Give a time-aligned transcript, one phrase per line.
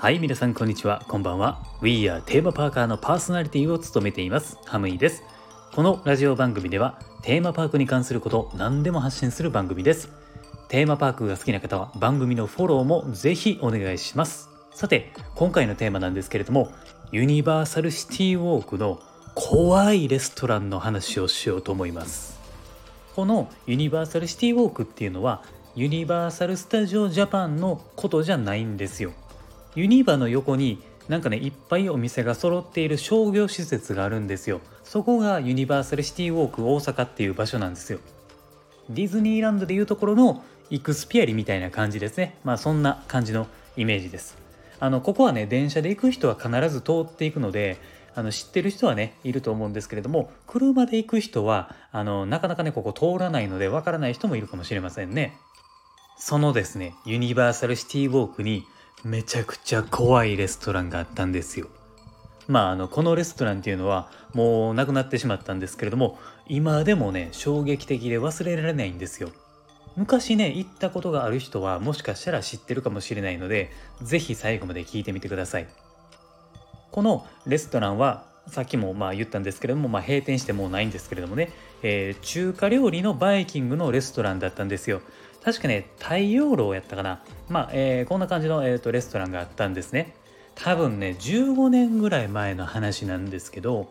[0.00, 1.02] はい皆さんこんにちは。
[1.08, 1.58] こんばんは。
[1.82, 4.56] We are テーマパーカーのパーソナリティを務めています。
[4.64, 5.24] ハムイです。
[5.74, 10.08] このラジオ番組ではテーマパークに関すること何でも発信する番組です。
[10.68, 14.48] テーマパークが好きな方は番組のフォローもぜひお願いします。
[14.72, 16.70] さて今回のテーマなんですけれども
[17.10, 19.00] ユニバーサルシティウォークの
[19.34, 22.38] 怖いレストランの話をしようと思います。
[23.16, 25.42] このユニバーサルシティウォークっていうのは
[25.74, 29.12] ユニバーサル・スタジオ・ジャパンのことじゃないんですよ。
[29.78, 34.60] ユニバの横になんかねいっぱいお店が揃っている商業施設があるんですよ。
[34.82, 38.00] そこがユニバーサルシティウォーク大阪っていう場所なんですよ。
[38.90, 42.38] ディズニーランドでいうところのイクスピアリみたいな感じですね。
[42.42, 43.46] まあそんな感じの
[43.76, 44.36] イメージです。
[44.80, 47.76] あのここはね電車で行く人は必ず通っていくので
[48.16, 55.36] あの知ってる人はねいると思うんですけれども車で行く人はあのなかなかねここ通らないのでわからない人もいるかもしれませんね。
[56.16, 58.64] そのですねユニバーサルシティウォークに
[59.04, 61.68] めちゃくちゃ怖いレストランがあったんですよ。
[62.48, 66.18] まあ、あのこのレストランっていうのはもうなくなってしまったんですけれども
[66.48, 69.30] 今でもね衝撃的で忘れられないんですよ。
[69.96, 75.68] 昔ね行ったことがある人はもしかしたら知ってるかもしれないので是非最後まで聞いてみてください。
[76.90, 81.50] このレストランはさっきもまあ言ったんですけれども、まあ、閉店してもうないんですけれどもね、
[81.82, 85.02] えー、中華料理のバイキングのレストランだったんですよ。
[85.42, 87.22] 確かね、太陽楼やったかな。
[87.48, 90.14] まあ、えー、こんな感じの、えーと、レストランがあったんですね。
[90.54, 93.90] 多分ね、15年ぐらい前の話なんですけど、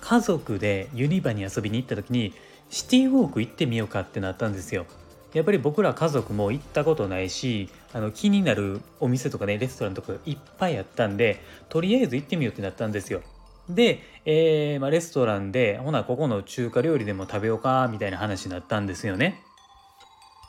[0.00, 2.34] 家族でユニバに遊びに行った時に、
[2.70, 4.86] シティウォーク行ってみようかってなったんですよ。
[5.34, 13.20] やっぱり僕ら家族も行ったことないしあの気になるお店とかねレストランとかいっぱいあったんでとりあえず行ってみようってなったんですよ
[13.68, 19.42] で、えーまあ、レストランでほなここの中華料理でも食べようかみたいな話になったんですよね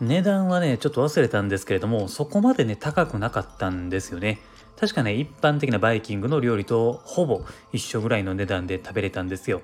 [0.00, 4.38] 値段はね、ちょっと忘れたんですけれども、そこまでね、高くなかったんですよね。
[4.78, 9.60] 確かね、一般的なバイキングの料理とほぼ一緒ぐらいの値段で食べれたんですよ。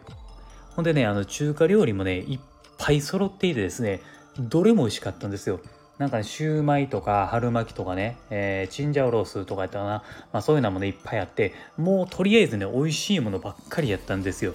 [0.74, 2.40] ほんでね、あの中華料理もね、いっ
[2.76, 4.02] ぱい揃っていてですね、
[4.38, 5.58] どれも美味しかったんですよ。
[5.96, 9.90] なんかね、シューマイとか春巻きとかね、えー、チンジャオロースとかやったかな、
[10.34, 14.52] まあそういうのもね、いっぱいあって、もうとりあえずね、美味しいものばっかりやったんですよ。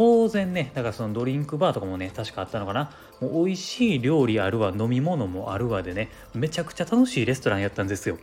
[0.00, 2.90] 当然ね、だからそのドリンクバーとかもね、確かあったのかな。
[3.20, 8.16] もう美味しい料理あるわ、飲み物もあるわでね、めちゃくちゃ楽しいレストランやったんですよ。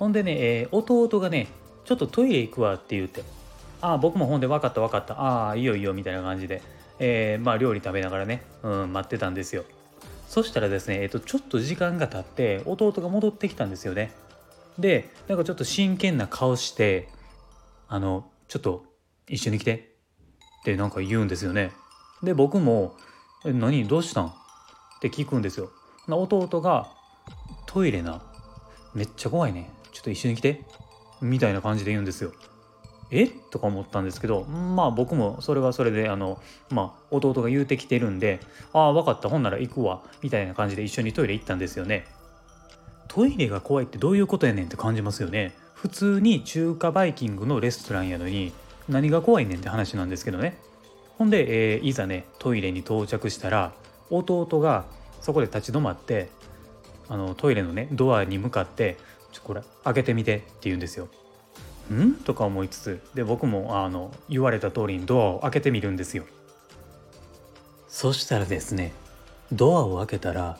[0.00, 1.46] ほんでね、えー、弟がね、
[1.84, 3.22] ちょっとトイレ行くわって言って、
[3.80, 6.60] ああ、僕もほんで分かった分かった、ああ、いいよいいよみたいな感じで、
[6.98, 9.64] えー、まあ料理食べながらね、うん、待ってたんですよ。
[10.26, 14.10] そしたらですね、えっ、ー、と、ちょっと時間が経って、弟が戻ってきたんですよね。
[14.80, 17.08] で、なんかちょっと真剣な顔して、
[17.86, 18.84] あの、ちょっと
[19.28, 19.91] 一緒に来て
[20.62, 21.72] ってなんか言うんですよね。
[22.22, 22.94] で僕も
[23.44, 23.86] 「え何？
[23.86, 24.32] どうしたん?」っ
[25.00, 25.70] て聞くんですよ。
[26.08, 26.88] 弟が
[27.66, 28.22] 「トイレな
[28.94, 30.64] めっちゃ怖いねちょっと一緒に来て」
[31.20, 32.32] みたいな感じで言うんですよ。
[33.10, 33.26] え？
[33.26, 36.40] とか思ったんですけどまあ僕もそれはそれであの
[36.70, 38.40] まあ弟が言うてきてるんで
[38.72, 42.06] 「ああ分かったほんなら行くわ」みたいな感じで一緒にトイレ行ったんですよね。
[43.08, 45.54] トイレが怖いってどういうことやねんって感じますよね。
[45.74, 48.52] 普通に中華バイキングのレストランやのに
[48.88, 50.58] 何が怖いねんって話なんですけどね
[51.18, 53.72] ほんで、えー、いざねトイレに到着したら
[54.10, 54.84] 弟が
[55.20, 56.28] そこで立ち止まって
[57.08, 58.96] あのトイレのねドアに向かって
[59.32, 61.08] 「ちょこれ開けてみて」って言うんですよ。
[61.92, 62.14] ん？
[62.14, 66.24] とか思いつつで僕もあの言われた通りにドアを開けてみるんですよ。
[67.88, 68.92] そしたらですね
[69.52, 70.58] ドアを開けたら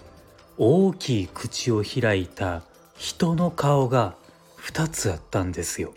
[0.58, 2.62] 大きい口を開いた
[2.96, 4.14] 人の顔が
[4.58, 5.94] 2つあったんですよ。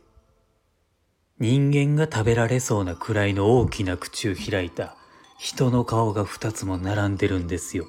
[1.37, 4.95] 人間が食べられそうなくらいの大きな口を開いた
[5.37, 7.87] 人の顔が2つも並んでるんですよ。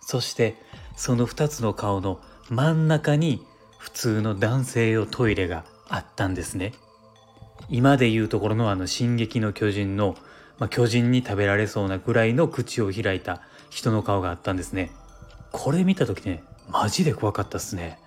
[0.00, 0.56] そして
[0.96, 3.46] その2つの顔の真ん中に
[3.78, 6.72] 普通の男性用トイレがあったんですね。
[7.68, 10.16] 今で言うところのあの「進撃の巨人の」
[10.58, 14.90] まあ、巨人に食べられそうなくらいの口を開いた人の顔があったんですね。
[15.52, 18.00] これ見た時ねマジで怖かったっすね。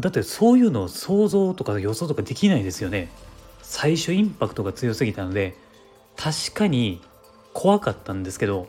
[0.00, 3.12] だってそういうの想像とか予想とかできないですよね。
[3.72, 5.56] 最初インパクトが強すぎたので
[6.14, 7.00] 確かに
[7.54, 8.68] 怖かったんですけど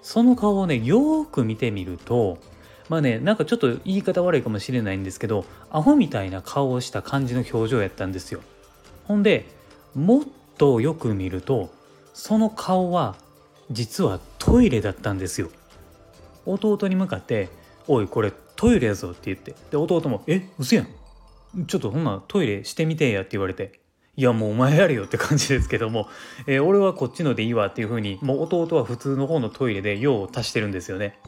[0.00, 2.38] その顔をねよーく見てみると
[2.88, 8.40] まあねなんかちょっと言い方悪いかもしれないんですけどアホみたいな顔をした感じの表情やったんですよ。
[9.04, 9.44] ほんで
[9.94, 10.24] もっ
[10.56, 11.70] とよく見ると
[12.14, 13.16] その顔は
[13.70, 15.50] 実はトイレだったんですよ。
[16.46, 17.50] 弟に向かって
[17.86, 19.54] 「おいこれトイレやぞ」って言って。
[19.70, 20.86] で弟も「え嘘やん。
[21.66, 23.80] ちょっとほんなトイレしてみてや」って言われて。
[24.16, 26.08] いやもうお前やれよって感じですけども、
[26.46, 31.18] えー、俺はこっちのでいいわっていう風にもう弟は普通の方のトイレで用を足してるんですよね。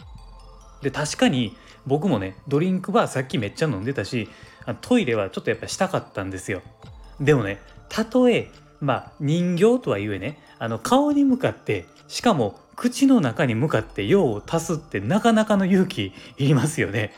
[0.83, 1.57] で確かに
[1.87, 4.29] 僕もねドリンクバーさっきめっちゃ飲んでたし
[4.81, 6.61] トイレはちょっとやっぱしたかったんですよ
[7.21, 8.51] でもねたとえ
[8.81, 17.13] まあ人形とはいえねあの顔に向かってしかも口の中に向かって用を足すってなかなかの勇気いりますよね。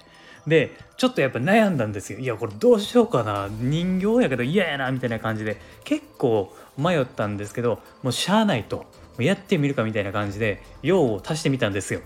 [0.46, 2.19] でちょっとやっぱ悩んだんですよ。
[2.19, 3.49] いやこれどうしようかな。
[3.50, 5.56] 人形やけど嫌やなみたいな感じで。
[5.85, 8.87] 結構迷ったんですけどもうしゃあないと。
[9.19, 12.00] やってみるかみたいな感じで用を足してみたんですよ。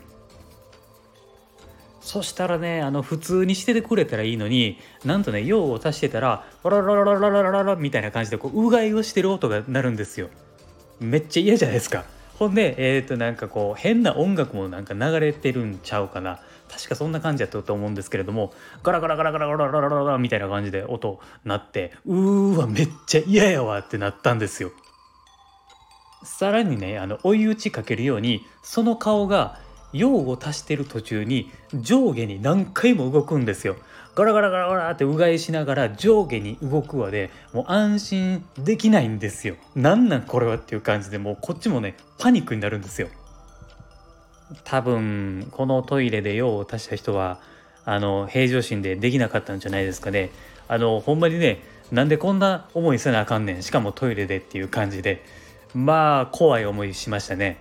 [2.08, 10.30] そしたらねあの普通にしててくれたらいいのになんとね用を足してたらラララララララララみたいな感じでこううがいをしてる音が鳴るんですよ
[11.00, 12.04] めっちゃ嫌じゃないですか
[12.38, 16.40] ほんでえっ、ー、となんかこう変な音楽もなんか流れてるんちゃうかな。
[16.68, 18.52] 確かそんな感じやったと思うんですけれども
[18.82, 24.70] ガラガラガラガラガラガラガラみたいな感じで音鳴ってうーわめっちゃ嫌やわってなったんですよ
[26.22, 29.58] さらにねあの追い打ちかけるようにその顔が
[29.92, 33.76] 用を足してる途中に上下に何回も動くんですよ。
[34.14, 39.56] ガラガラガラガラってうがいしながら上下に動くわでもう安心できないんですよ。
[39.76, 43.08] なんなんこれはっていう感じでもうこっちもねパニックになるんですよ。
[44.64, 47.38] 多分このトイレで用を足した人は
[47.84, 50.30] あの平常心でできなかったんじゃないですかね。
[50.66, 51.62] あのほんまにね
[51.92, 53.62] なんでこんな思いせなあかんねん。
[53.62, 55.24] しかもトイレでっていう感じで。
[55.74, 57.60] まあ怖い思いしましたね。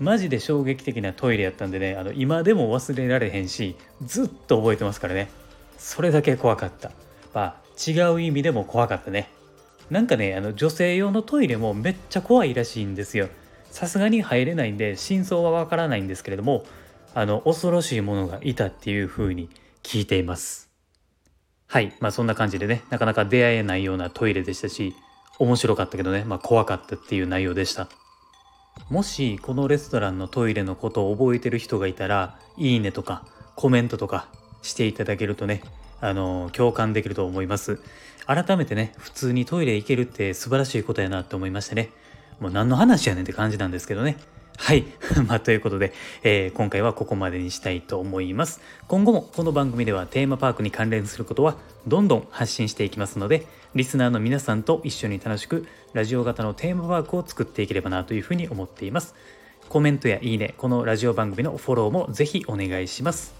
[0.00, 5.30] マジで衝撃的なトイレやったんでねあの今でも忘れられへんしずっと覚えてますからね。
[5.78, 6.90] それだけ怖かった。
[7.34, 9.28] まあ違う意味でも怖かったね。
[9.90, 13.28] なんかねあの女性用のトイレもめっちゃ怖いらしいんですよ。
[13.70, 16.64] さすがに入れないんで真相はわからないんですけれども
[17.14, 19.48] あの恐ろしいものがいたっていう風に
[19.82, 20.70] 聞いています。
[21.66, 21.92] はい。
[22.00, 24.94] まあそんな感じでねなかなか出会えないようなトイレでしたし
[25.38, 27.88] 面白かったけどねまあ怖かったっていう内容でした。
[28.90, 33.24] もしこのレストランのトイレのことを覚えてる人がいたらいいねとか
[33.56, 34.28] コメントとか
[34.62, 35.62] していただけるとね
[36.00, 37.80] あの共感できると思います
[38.26, 41.90] 改めてね普通にトイレ行けるって素晴らしいことやなと思いましてね
[42.40, 44.16] もう何の話やねんって感じなんですけどね
[44.58, 44.84] はい。
[45.26, 45.92] まあ、ということで、
[46.22, 48.60] えー、今回はここまでにしたいと思います。
[48.86, 51.56] 今後もこの番組ではテーマパークに関連することは
[51.86, 59.14] どんどん発信していきますので、リスナーの皆さんと一緒に楽しくラジオ型のテーマパークを作っていければなというふうに思っています。
[59.68, 63.34] コメントやいいね、このラジオ番組のフォローもぜひお願いします。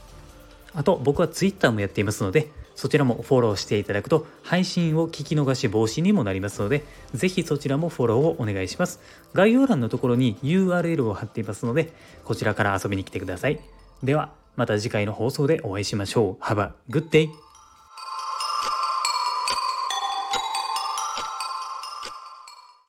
[0.75, 9.01] あと、僕は Twitter もやっていますので、そちらもフォローしていただくと配信を聞き逃し防止にもなりますので、ぜひそちらもフォローをお願いします。
[9.35, 11.93] 概要欄のところに URL を貼っていますので、
[12.25, 13.61] こちらから遊びに来てください。
[14.03, 16.43] では、また次回の放送でお会いしましょう。
[16.43, 17.52] Have a good day!